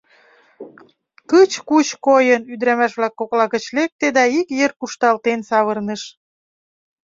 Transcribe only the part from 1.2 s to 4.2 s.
Кыч-куч койын, ӱдырамаш-влак кокла гыч лекте